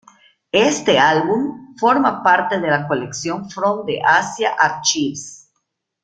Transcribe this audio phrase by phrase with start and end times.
[0.71, 5.47] Este álbum forma parte de la colección "From the Asia Archives".